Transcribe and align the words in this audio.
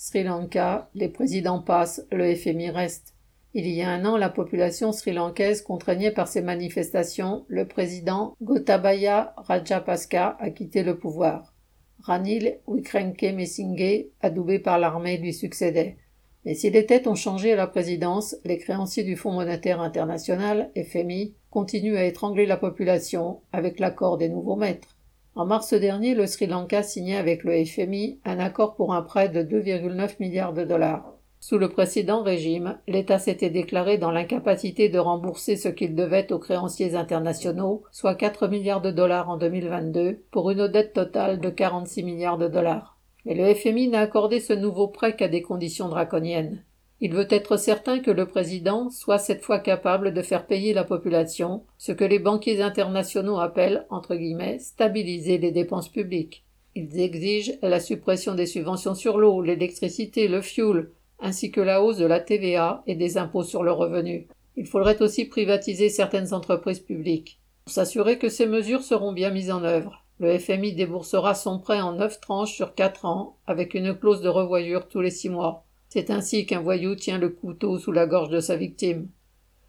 Sri 0.00 0.22
Lanka, 0.22 0.90
les 0.94 1.08
présidents 1.08 1.58
passent, 1.58 2.06
le 2.12 2.32
FMI 2.32 2.70
reste. 2.70 3.16
Il 3.52 3.66
y 3.66 3.82
a 3.82 3.90
un 3.90 4.04
an, 4.04 4.16
la 4.16 4.28
population 4.28 4.92
sri-lankaise 4.92 5.60
contraignait 5.60 6.12
par 6.12 6.28
ces 6.28 6.40
manifestations 6.40 7.44
le 7.48 7.66
président 7.66 8.36
Gotabaya 8.40 9.34
Rajapaksa 9.36 10.36
à 10.38 10.50
quitter 10.50 10.84
le 10.84 10.96
pouvoir. 10.96 11.52
Ranil 12.00 12.60
Wickremesinghe, 12.68 14.06
adoubé 14.20 14.60
par 14.60 14.78
l'armée, 14.78 15.18
lui 15.18 15.34
succédait. 15.34 15.96
Mais 16.44 16.54
si 16.54 16.70
les 16.70 16.86
têtes 16.86 17.08
ont 17.08 17.16
changé 17.16 17.54
à 17.54 17.56
la 17.56 17.66
présidence, 17.66 18.36
les 18.44 18.58
créanciers 18.58 19.02
du 19.02 19.16
Fonds 19.16 19.32
monétaire 19.32 19.80
international, 19.80 20.70
FMI, 20.76 21.34
continuent 21.50 21.96
à 21.96 22.04
étrangler 22.04 22.46
la 22.46 22.56
population 22.56 23.40
avec 23.50 23.80
l'accord 23.80 24.16
des 24.16 24.28
nouveaux 24.28 24.54
maîtres. 24.54 24.97
En 25.38 25.46
mars 25.46 25.72
dernier, 25.72 26.16
le 26.16 26.26
Sri 26.26 26.48
Lanka 26.48 26.82
signait 26.82 27.16
avec 27.16 27.44
le 27.44 27.64
FMI 27.64 28.18
un 28.24 28.40
accord 28.40 28.74
pour 28.74 28.92
un 28.92 29.02
prêt 29.02 29.28
de 29.28 29.44
2,9 29.44 30.16
milliards 30.18 30.52
de 30.52 30.64
dollars. 30.64 31.14
Sous 31.38 31.58
le 31.58 31.68
précédent 31.68 32.24
régime, 32.24 32.76
l'État 32.88 33.20
s'était 33.20 33.48
déclaré 33.48 33.98
dans 33.98 34.10
l'incapacité 34.10 34.88
de 34.88 34.98
rembourser 34.98 35.54
ce 35.54 35.68
qu'il 35.68 35.94
devait 35.94 36.32
aux 36.32 36.40
créanciers 36.40 36.96
internationaux, 36.96 37.84
soit 37.92 38.16
4 38.16 38.48
milliards 38.48 38.80
de 38.80 38.90
dollars 38.90 39.30
en 39.30 39.36
2022, 39.36 40.24
pour 40.32 40.50
une 40.50 40.66
dette 40.66 40.92
totale 40.92 41.38
de 41.38 41.50
46 41.50 42.02
milliards 42.02 42.38
de 42.38 42.48
dollars. 42.48 42.98
Mais 43.24 43.36
le 43.36 43.54
FMI 43.54 43.86
n'a 43.86 44.00
accordé 44.00 44.40
ce 44.40 44.54
nouveau 44.54 44.88
prêt 44.88 45.14
qu'à 45.14 45.28
des 45.28 45.42
conditions 45.42 45.88
draconiennes. 45.88 46.64
Il 47.00 47.14
veut 47.14 47.28
être 47.30 47.56
certain 47.56 48.00
que 48.00 48.10
le 48.10 48.26
président 48.26 48.90
soit 48.90 49.18
cette 49.18 49.42
fois 49.42 49.60
capable 49.60 50.12
de 50.12 50.22
faire 50.22 50.46
payer 50.46 50.74
la 50.74 50.82
population, 50.82 51.62
ce 51.76 51.92
que 51.92 52.04
les 52.04 52.18
banquiers 52.18 52.60
internationaux 52.60 53.38
appellent, 53.38 53.86
entre 53.88 54.16
guillemets, 54.16 54.58
stabiliser 54.58 55.38
les 55.38 55.52
dépenses 55.52 55.88
publiques. 55.88 56.44
Ils 56.74 56.98
exigent 56.98 57.54
la 57.62 57.78
suppression 57.78 58.34
des 58.34 58.46
subventions 58.46 58.96
sur 58.96 59.18
l'eau, 59.18 59.42
l'électricité, 59.42 60.26
le 60.26 60.42
fioul, 60.42 60.92
ainsi 61.20 61.52
que 61.52 61.60
la 61.60 61.82
hausse 61.82 61.98
de 61.98 62.06
la 62.06 62.20
TVA 62.20 62.82
et 62.86 62.96
des 62.96 63.16
impôts 63.16 63.44
sur 63.44 63.62
le 63.62 63.72
revenu. 63.72 64.26
Il 64.56 64.66
faudrait 64.66 65.00
aussi 65.00 65.24
privatiser 65.24 65.88
certaines 65.88 66.34
entreprises 66.34 66.80
publiques. 66.80 67.40
Pour 67.64 67.74
s'assurer 67.74 68.18
que 68.18 68.28
ces 68.28 68.46
mesures 68.46 68.82
seront 68.82 69.12
bien 69.12 69.30
mises 69.30 69.52
en 69.52 69.62
œuvre, 69.62 70.04
le 70.18 70.36
FMI 70.36 70.72
déboursera 70.72 71.34
son 71.34 71.60
prêt 71.60 71.80
en 71.80 71.92
neuf 71.92 72.20
tranches 72.20 72.54
sur 72.54 72.74
quatre 72.74 73.04
ans, 73.04 73.36
avec 73.46 73.74
une 73.74 73.94
clause 73.94 74.20
de 74.20 74.28
revoyure 74.28 74.88
tous 74.88 75.00
les 75.00 75.10
six 75.10 75.28
mois. 75.28 75.64
C'est 75.88 76.10
ainsi 76.10 76.44
qu'un 76.44 76.60
voyou 76.60 76.94
tient 76.94 77.18
le 77.18 77.30
couteau 77.30 77.78
sous 77.78 77.92
la 77.92 78.06
gorge 78.06 78.28
de 78.28 78.40
sa 78.40 78.56
victime. 78.56 79.08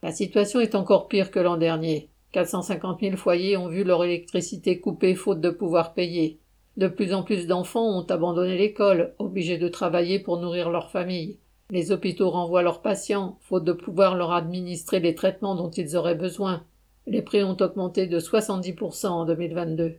La 0.03 0.11
situation 0.11 0.59
est 0.59 0.75
encore 0.75 1.07
pire 1.07 1.31
que 1.31 1.39
l'an 1.39 1.57
dernier. 1.57 2.09
450 2.33 2.99
000 3.01 3.15
foyers 3.15 3.57
ont 3.57 3.69
vu 3.69 3.83
leur 3.83 4.03
électricité 4.03 4.79
coupée 4.79 5.15
faute 5.15 5.41
de 5.41 5.49
pouvoir 5.49 5.93
payer. 5.93 6.39
De 6.77 6.87
plus 6.87 7.13
en 7.13 7.23
plus 7.23 7.47
d'enfants 7.47 7.97
ont 7.97 8.05
abandonné 8.05 8.57
l'école, 8.57 9.13
obligés 9.17 9.57
de 9.57 9.67
travailler 9.67 10.19
pour 10.19 10.39
nourrir 10.39 10.69
leur 10.69 10.91
famille. 10.91 11.37
Les 11.71 11.91
hôpitaux 11.91 12.29
renvoient 12.29 12.63
leurs 12.63 12.81
patients, 12.81 13.37
faute 13.41 13.63
de 13.63 13.73
pouvoir 13.73 14.15
leur 14.15 14.31
administrer 14.31 14.99
les 14.99 15.15
traitements 15.15 15.55
dont 15.55 15.69
ils 15.69 15.95
auraient 15.95 16.15
besoin. 16.15 16.63
Les 17.07 17.21
prix 17.21 17.43
ont 17.43 17.57
augmenté 17.59 18.07
de 18.07 18.19
70% 18.19 19.07
en 19.07 19.25
2022. 19.25 19.95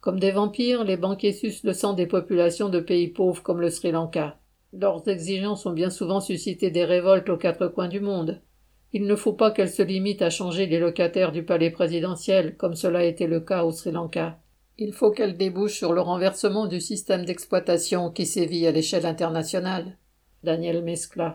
Comme 0.00 0.20
des 0.20 0.32
vampires, 0.32 0.84
les 0.84 0.96
banquiers 0.96 1.32
sucent 1.32 1.64
le 1.64 1.72
sang 1.72 1.92
des 1.92 2.06
populations 2.06 2.68
de 2.68 2.80
pays 2.80 3.08
pauvres 3.08 3.42
comme 3.42 3.60
le 3.60 3.70
Sri 3.70 3.90
Lanka. 3.90 4.39
Leurs 4.72 5.08
exigences 5.08 5.66
ont 5.66 5.72
bien 5.72 5.90
souvent 5.90 6.20
suscité 6.20 6.70
des 6.70 6.84
révoltes 6.84 7.28
aux 7.28 7.36
quatre 7.36 7.66
coins 7.66 7.88
du 7.88 8.00
monde. 8.00 8.40
Il 8.92 9.04
ne 9.06 9.16
faut 9.16 9.32
pas 9.32 9.50
qu'elles 9.50 9.70
se 9.70 9.82
limitent 9.82 10.22
à 10.22 10.30
changer 10.30 10.66
les 10.66 10.78
locataires 10.78 11.32
du 11.32 11.44
palais 11.44 11.70
présidentiel, 11.70 12.56
comme 12.56 12.74
cela 12.74 13.00
a 13.00 13.04
été 13.04 13.26
le 13.26 13.40
cas 13.40 13.64
au 13.64 13.72
Sri 13.72 13.90
Lanka. 13.90 14.38
Il 14.78 14.92
faut 14.92 15.10
qu'elles 15.10 15.36
débouchent 15.36 15.78
sur 15.78 15.92
le 15.92 16.00
renversement 16.00 16.66
du 16.66 16.80
système 16.80 17.24
d'exploitation 17.24 18.10
qui 18.10 18.26
sévit 18.26 18.66
à 18.66 18.72
l'échelle 18.72 19.06
internationale. 19.06 19.98
Daniel 20.42 20.82
Mescla. 20.82 21.28